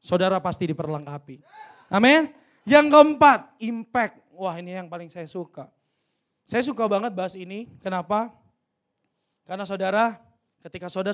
[0.00, 1.44] saudara pasti diperlengkapi.
[1.92, 2.32] Amin.
[2.64, 4.16] Yang keempat, impact.
[4.32, 5.68] Wah ini yang paling saya suka.
[6.48, 7.68] Saya suka banget bahas ini.
[7.84, 8.32] Kenapa?
[9.44, 10.16] Karena saudara,
[10.64, 11.12] ketika saudara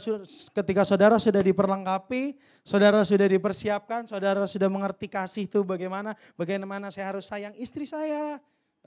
[0.55, 7.11] ketika saudara sudah diperlengkapi, saudara sudah dipersiapkan, saudara sudah mengerti kasih itu bagaimana, bagaimana saya
[7.11, 8.39] harus sayang istri saya,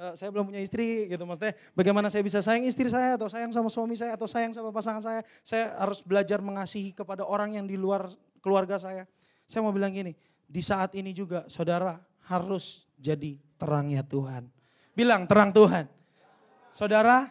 [0.01, 3.53] uh, saya belum punya istri gitu maksudnya bagaimana saya bisa sayang istri saya atau sayang
[3.53, 7.69] sama suami saya atau sayang sama pasangan saya saya harus belajar mengasihi kepada orang yang
[7.69, 8.09] di luar
[8.41, 9.05] keluarga saya.
[9.45, 10.17] Saya mau bilang gini,
[10.49, 14.49] di saat ini juga saudara harus jadi terangnya Tuhan.
[14.97, 15.85] Bilang terang Tuhan.
[16.71, 17.29] Saudara,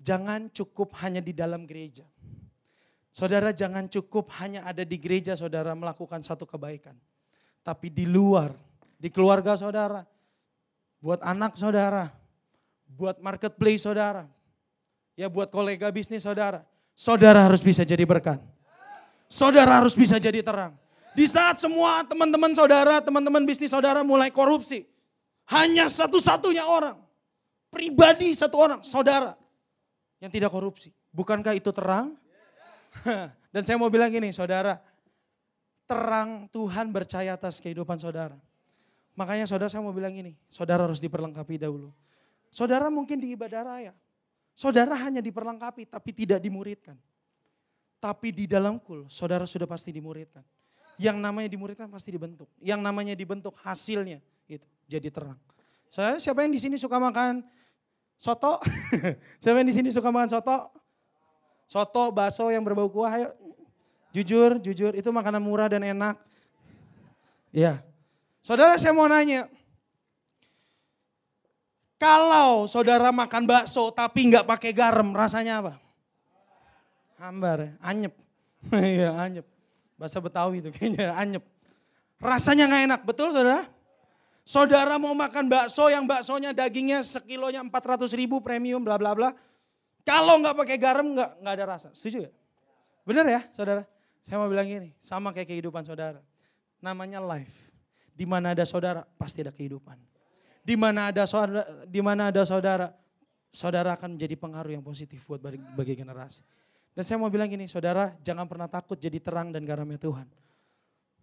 [0.00, 2.08] jangan cukup hanya di dalam gereja.
[3.10, 6.94] Saudara jangan cukup hanya ada di gereja saudara melakukan satu kebaikan.
[7.64, 8.54] Tapi di luar,
[8.96, 10.08] di keluarga saudara,
[11.00, 12.12] buat anak saudara,
[12.88, 14.24] buat marketplace saudara,
[15.14, 16.64] ya buat kolega bisnis saudara.
[16.96, 18.40] Saudara harus bisa jadi berkat.
[19.28, 20.72] Saudara harus bisa jadi terang.
[21.12, 24.88] Di saat semua teman-teman saudara, teman-teman bisnis saudara mulai korupsi.
[25.46, 26.98] Hanya satu-satunya orang,
[27.70, 29.38] pribadi satu orang, saudara
[30.18, 30.90] yang tidak korupsi.
[31.14, 32.16] Bukankah itu terang?
[33.52, 34.80] Dan saya mau bilang gini, saudara,
[35.86, 38.36] terang Tuhan bercahaya atas kehidupan saudara.
[39.16, 41.88] Makanya saudara saya mau bilang gini, saudara harus diperlengkapi dahulu.
[42.52, 43.92] Saudara mungkin di ibadah raya,
[44.52, 47.00] saudara hanya diperlengkapi tapi tidak dimuridkan.
[47.96, 50.44] Tapi di dalam kul, saudara sudah pasti dimuridkan.
[51.00, 52.48] Yang namanya dimuridkan pasti dibentuk.
[52.60, 55.40] Yang namanya dibentuk hasilnya itu jadi terang.
[55.88, 57.40] Saya siapa yang di sini suka makan
[58.20, 58.60] soto?
[59.42, 60.76] siapa yang di sini suka makan soto?
[61.66, 63.28] Soto, bakso yang berbau kuah, ayo.
[64.14, 66.16] Jujur, jujur, itu makanan murah dan enak.
[67.50, 67.82] Ya.
[68.46, 69.50] Saudara saya mau nanya.
[71.98, 75.72] Kalau saudara makan bakso tapi nggak pakai garam, rasanya apa?
[77.18, 77.70] Hambar, ya?
[77.82, 78.14] anyep.
[78.70, 79.46] Iya, anyep.
[79.98, 81.42] Bahasa Betawi itu kayaknya anyep.
[82.22, 83.66] Rasanya nggak enak, betul saudara?
[84.46, 89.34] Saudara mau makan bakso yang baksonya dagingnya sekilonya 400 ribu premium bla bla bla.
[90.06, 91.88] Kalau nggak pakai garam nggak nggak ada rasa.
[91.90, 92.32] Setuju ya?
[93.02, 93.82] Benar ya saudara?
[94.22, 96.22] Saya mau bilang gini, sama kayak kehidupan saudara.
[96.78, 97.65] Namanya life.
[98.16, 100.00] Di mana ada saudara pasti ada kehidupan.
[100.64, 102.88] Di mana ada saudara, di mana ada saudara,
[103.52, 106.40] saudara akan menjadi pengaruh yang positif buat bagi, bagi generasi.
[106.96, 110.24] Dan saya mau bilang gini, saudara jangan pernah takut jadi terang dan garamnya Tuhan.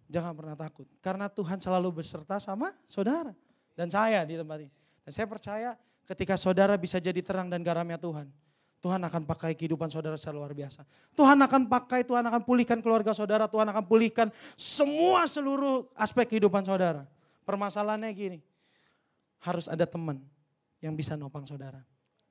[0.06, 0.86] Jangan pernah takut.
[1.02, 3.34] Karena Tuhan selalu beserta sama saudara.
[3.74, 4.70] Dan saya di tempat ini.
[5.02, 5.74] Dan saya percaya
[6.06, 8.30] ketika saudara bisa jadi terang dan garamnya Tuhan.
[8.84, 10.84] Tuhan akan pakai kehidupan saudara secara luar biasa.
[11.16, 13.48] Tuhan akan pakai, Tuhan akan pulihkan keluarga saudara.
[13.48, 14.28] Tuhan akan pulihkan
[14.60, 17.08] semua seluruh aspek kehidupan saudara.
[17.48, 18.38] Permasalahannya gini,
[19.40, 20.20] harus ada teman
[20.84, 21.80] yang bisa nopang saudara.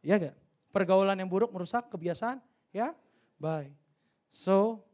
[0.05, 0.35] Iya gak?
[0.69, 2.37] Pergaulan yang buruk merusak kebiasaan,
[2.69, 2.93] ya
[3.41, 3.73] Bye.
[4.31, 4.85] So,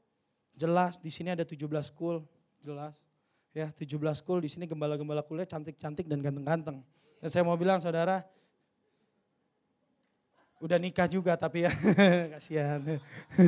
[0.56, 2.24] jelas di sini ada 17 school,
[2.64, 2.96] jelas.
[3.54, 6.82] Ya, 17 school di sini gembala-gembala kuliah cantik-cantik dan ganteng-ganteng.
[7.20, 8.24] Dan saya mau bilang saudara,
[10.60, 11.72] udah nikah juga tapi ya
[12.36, 12.80] kasihan.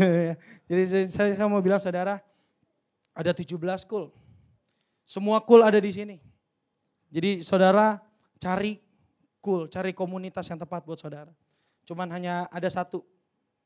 [0.70, 2.24] Jadi saya, saya mau bilang saudara,
[3.16, 4.12] ada 17 school.
[5.04, 6.18] Semua cool ada di sini.
[7.12, 8.00] Jadi saudara
[8.40, 8.80] cari
[9.44, 11.32] cool, cari komunitas yang tepat buat saudara.
[11.84, 13.04] Cuman hanya ada satu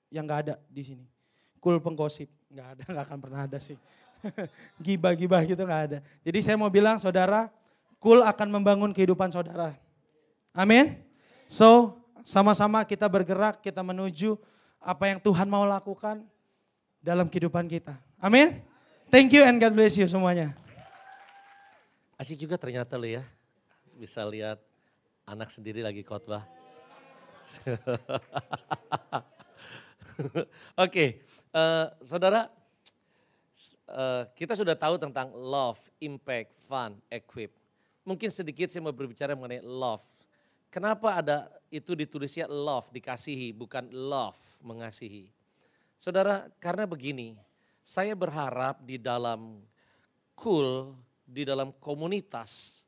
[0.10, 1.06] yang gak ada di sini
[1.66, 2.30] cool penggosip.
[2.54, 3.82] Nggak ada, nggak akan pernah ada sih.
[4.78, 5.98] Gibah-gibah gitu nggak ada.
[6.22, 7.50] Jadi saya mau bilang saudara,
[7.98, 9.74] cool akan membangun kehidupan saudara.
[10.54, 11.02] Amin.
[11.50, 14.34] So sama-sama kita bergerak, kita menuju
[14.82, 16.26] apa yang Tuhan mau lakukan
[16.98, 17.94] dalam kehidupan kita.
[18.18, 18.66] Amin.
[19.14, 20.58] Thank you and God bless you semuanya.
[22.18, 23.22] Asik juga ternyata lo ya.
[23.94, 24.58] Bisa lihat
[25.30, 26.42] anak sendiri lagi khotbah.
[30.18, 30.42] Oke,
[30.74, 31.10] okay.
[31.54, 32.50] uh, eh, saudara,
[33.86, 37.54] uh, kita sudah tahu tentang love, impact, fun, equip.
[38.02, 40.02] Mungkin sedikit saya mau berbicara mengenai love.
[40.76, 45.32] Kenapa ada itu ditulisnya love, dikasihi, bukan love, mengasihi.
[45.96, 47.40] Saudara, karena begini,
[47.80, 49.64] saya berharap di dalam
[50.36, 50.92] cool,
[51.24, 52.84] di dalam komunitas,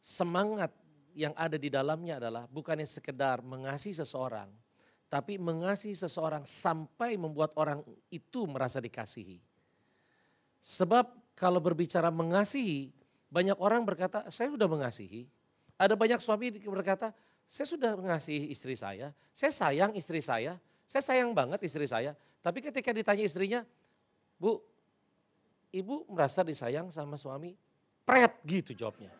[0.00, 0.72] semangat
[1.12, 4.48] yang ada di dalamnya adalah bukannya sekedar mengasihi seseorang,
[5.12, 9.44] tapi mengasihi seseorang sampai membuat orang itu merasa dikasihi.
[10.64, 12.96] Sebab kalau berbicara mengasihi,
[13.28, 15.28] banyak orang berkata, saya sudah mengasihi.
[15.76, 17.12] Ada banyak suami berkata,
[17.46, 22.14] saya sudah mengasihi istri saya, saya sayang istri saya, saya sayang banget istri saya.
[22.42, 23.60] Tapi ketika ditanya istrinya,
[24.38, 24.60] Bu,
[25.70, 27.54] ibu merasa disayang sama suami?
[28.06, 29.10] Pret gitu jawabnya.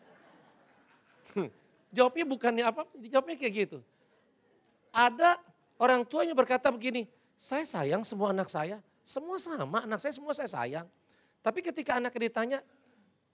[1.95, 3.79] jawabnya bukannya apa, jawabnya kayak gitu.
[4.95, 5.35] Ada
[5.77, 7.05] Orang tuanya berkata begini,
[7.37, 10.87] saya sayang semua anak saya, semua sama, anak saya semua saya sayang.
[11.45, 12.65] Tapi ketika anak ditanya,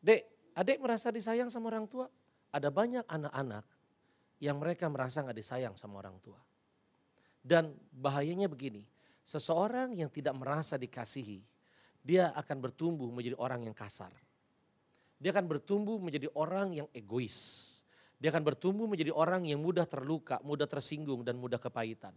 [0.04, 2.12] dek, adik merasa disayang sama orang tua?
[2.52, 3.64] Ada banyak anak-anak
[4.42, 6.40] yang mereka merasa nggak disayang sama orang tua.
[7.44, 8.88] Dan bahayanya begini,
[9.28, 11.44] seseorang yang tidak merasa dikasihi,
[12.04, 14.12] dia akan bertumbuh menjadi orang yang kasar.
[15.20, 17.72] Dia akan bertumbuh menjadi orang yang egois.
[18.20, 22.16] Dia akan bertumbuh menjadi orang yang mudah terluka, mudah tersinggung, dan mudah kepahitan.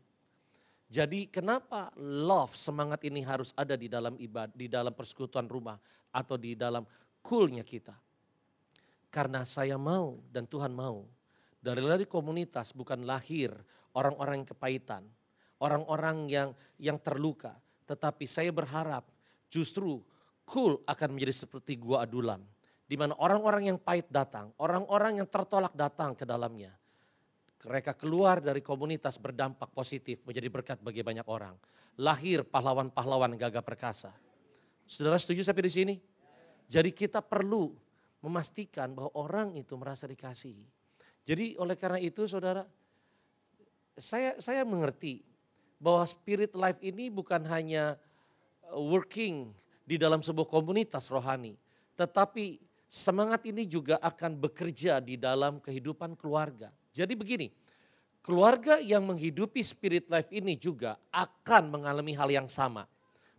[0.87, 5.75] Jadi kenapa love semangat ini harus ada di dalam ibadah, di dalam persekutuan rumah
[6.15, 6.87] atau di dalam
[7.19, 7.95] coolnya kita?
[9.11, 11.03] Karena saya mau dan Tuhan mau
[11.67, 13.51] dari dari komunitas bukan lahir
[13.99, 15.03] orang-orang yang kepahitan,
[15.59, 16.49] orang-orang yang
[16.79, 17.59] yang terluka,
[17.91, 19.11] tetapi saya berharap
[19.51, 19.99] justru
[20.47, 22.47] cool akan menjadi seperti gua adulam
[22.87, 26.71] di mana orang-orang yang pahit datang, orang-orang yang tertolak datang ke dalamnya
[27.67, 31.59] mereka keluar dari komunitas berdampak positif menjadi berkat bagi banyak orang.
[31.99, 34.15] Lahir pahlawan-pahlawan gagah perkasa.
[34.87, 35.95] Saudara setuju sampai di sini?
[36.71, 37.75] Jadi kita perlu
[38.23, 40.76] memastikan bahwa orang itu merasa dikasihi.
[41.27, 42.63] Jadi oleh karena itu saudara,
[43.99, 45.27] saya saya mengerti
[45.83, 47.99] bahwa spirit life ini bukan hanya
[48.71, 49.51] uh, working
[49.83, 51.59] di dalam sebuah komunitas rohani,
[51.99, 56.71] tetapi semangat ini juga akan bekerja di dalam kehidupan keluarga.
[56.95, 57.51] Jadi begini,
[58.23, 62.87] keluarga yang menghidupi spirit life ini juga akan mengalami hal yang sama.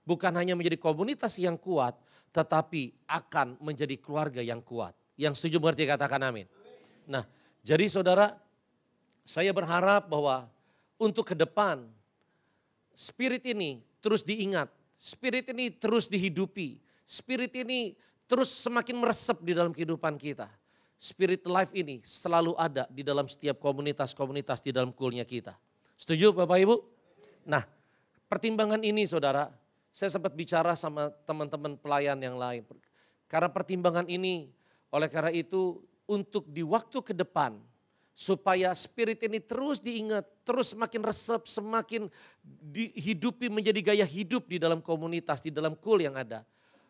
[0.03, 1.95] Bukan hanya menjadi komunitas yang kuat,
[2.31, 4.95] tetapi akan menjadi keluarga yang kuat.
[5.19, 6.47] Yang setuju mengerti katakan amin.
[7.07, 7.27] Nah,
[7.63, 8.35] jadi saudara,
[9.25, 10.49] saya berharap bahwa
[10.97, 11.85] untuk ke depan,
[12.91, 17.93] spirit ini terus diingat, spirit ini terus dihidupi, spirit ini
[18.25, 20.49] terus semakin meresap di dalam kehidupan kita
[20.97, 25.53] spirit life ini selalu ada di dalam setiap komunitas-komunitas di dalam kulnya kita.
[25.93, 26.75] Setuju Bapak Ibu?
[27.47, 27.63] Nah,
[28.25, 29.49] pertimbangan ini saudara,
[29.93, 32.65] saya sempat bicara sama teman-teman pelayan yang lain.
[33.29, 34.49] Karena pertimbangan ini,
[34.89, 37.59] oleh karena itu untuk di waktu ke depan,
[38.17, 42.09] supaya spirit ini terus diingat, terus semakin resep, semakin
[42.73, 46.41] dihidupi menjadi gaya hidup di dalam komunitas, di dalam kul yang ada.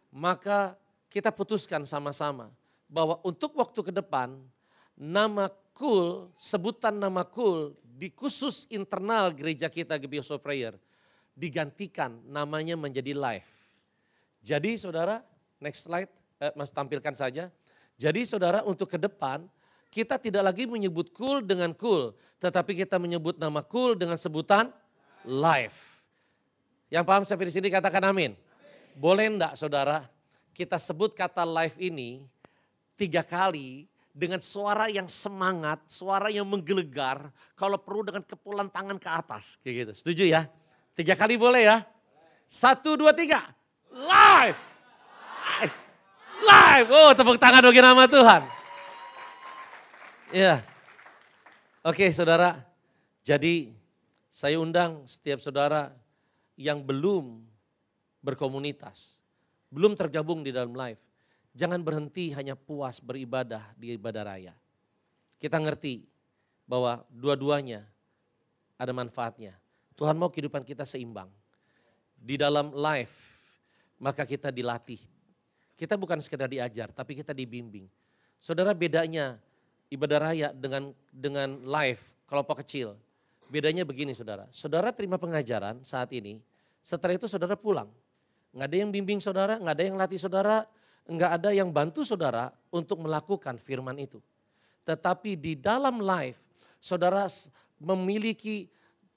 [0.08, 0.80] Maka
[1.12, 2.48] kita putuskan sama-sama
[2.88, 4.40] bahwa untuk waktu ke depan
[4.96, 10.80] nama kul, sebutan nama kul di khusus internal gereja kita Gebios of Prayer
[11.36, 13.50] digantikan namanya menjadi live.
[14.42, 15.22] Jadi saudara,
[15.60, 17.52] next slide, eh, mas tampilkan saja.
[17.98, 19.50] Jadi saudara untuk ke depan
[19.90, 24.70] kita tidak lagi menyebut kul dengan kul, tetapi kita menyebut nama kul dengan sebutan
[25.26, 25.80] live.
[26.94, 28.38] Yang paham sampai di sini katakan amin.
[28.94, 30.06] Boleh enggak saudara
[30.54, 32.26] kita sebut kata live ini
[32.98, 39.06] tiga kali dengan suara yang semangat, suara yang menggelegar, kalau perlu dengan kepulan tangan ke
[39.06, 39.62] atas.
[39.62, 40.42] Kayak gitu, setuju ya?
[40.98, 41.86] Tiga kali boleh ya?
[42.50, 43.54] Satu, dua, tiga.
[43.94, 44.77] Live!
[46.43, 46.89] Live!
[46.93, 48.41] Oh tepuk tangan bagi nama Tuhan.
[50.36, 50.62] Ya.
[51.82, 52.62] Oke saudara,
[53.23, 53.71] jadi
[54.28, 55.95] saya undang setiap saudara
[56.60, 57.41] yang belum
[58.19, 59.23] berkomunitas,
[59.71, 61.00] belum tergabung di dalam live
[61.58, 64.54] Jangan berhenti hanya puas beribadah di ibadah raya.
[65.41, 66.06] Kita ngerti
[66.69, 67.82] bahwa dua-duanya
[68.78, 69.58] ada manfaatnya.
[69.97, 71.34] Tuhan mau kehidupan kita seimbang.
[72.13, 73.41] Di dalam life,
[73.97, 75.02] maka kita dilatih.
[75.78, 77.86] Kita bukan sekedar diajar, tapi kita dibimbing.
[78.42, 79.38] Saudara bedanya
[79.94, 82.98] ibadah raya dengan dengan life kelompok kecil.
[83.48, 84.50] Bedanya begini saudara.
[84.50, 86.42] Saudara terima pengajaran saat ini,
[86.82, 87.88] setelah itu saudara pulang.
[88.52, 90.58] Nggak ada yang bimbing saudara, nggak ada yang latih saudara,
[91.08, 94.20] enggak ada yang bantu saudara untuk melakukan firman itu.
[94.84, 96.38] Tetapi di dalam life,
[96.84, 97.26] saudara
[97.80, 98.68] memiliki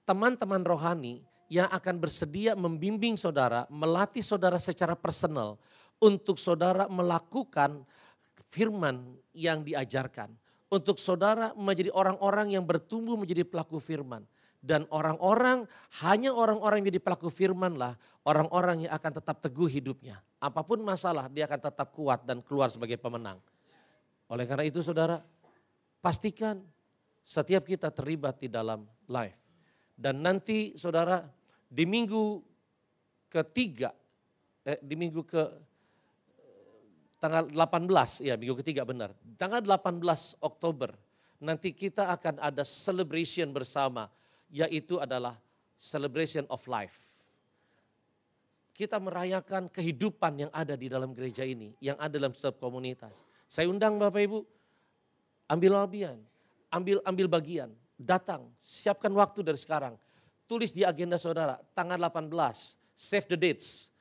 [0.07, 5.59] teman-teman rohani yang akan bersedia membimbing saudara, melatih saudara secara personal
[6.01, 7.85] untuk saudara melakukan
[8.51, 10.33] firman yang diajarkan.
[10.71, 14.25] Untuk saudara menjadi orang-orang yang bertumbuh menjadi pelaku firman.
[14.61, 15.65] Dan orang-orang,
[16.05, 17.97] hanya orang-orang yang jadi pelaku firman lah,
[18.29, 20.21] orang-orang yang akan tetap teguh hidupnya.
[20.37, 23.41] Apa pun masalah, dia akan tetap kuat dan keluar sebagai pemenang.
[24.29, 25.25] Oleh karena itu saudara,
[26.05, 26.61] pastikan
[27.25, 29.39] setiap kita terlibat di dalam live.
[29.97, 31.25] Dan nanti saudara,
[31.65, 32.45] di minggu
[33.33, 33.97] ketiga,
[34.69, 35.43] eh, di minggu ke
[37.20, 39.12] tanggal 18, ya minggu ketiga benar.
[39.37, 40.96] Tanggal 18 Oktober,
[41.38, 44.08] nanti kita akan ada celebration bersama
[44.50, 45.37] yaitu adalah
[45.77, 46.96] celebration of life.
[48.75, 53.12] Kita merayakan kehidupan yang ada di dalam gereja ini, yang ada dalam setiap komunitas.
[53.44, 54.40] Saya undang Bapak Ibu,
[55.52, 56.16] ambil bagian,
[56.73, 60.00] ambil ambil bagian, datang, siapkan waktu dari sekarang.
[60.48, 62.33] Tulis di agenda saudara, tanggal 18,
[62.96, 63.92] save the dates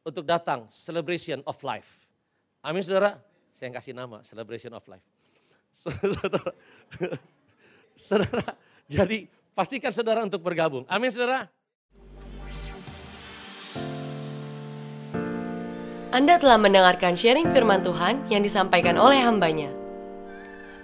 [0.00, 2.05] untuk datang celebration of life.
[2.66, 3.22] Amin saudara,
[3.54, 5.06] saya kasih nama celebration of life.
[5.76, 6.40] Saudara,
[7.94, 8.56] saudara,
[8.88, 10.84] jadi Pastikan saudara untuk bergabung.
[10.84, 11.48] Amin saudara.
[16.12, 19.72] Anda telah mendengarkan sharing firman Tuhan yang disampaikan oleh hambanya.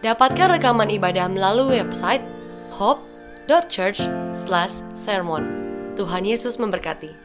[0.00, 2.24] Dapatkan rekaman ibadah melalui website
[2.72, 5.44] hope.church/sermon.
[6.00, 7.21] Tuhan Yesus memberkati.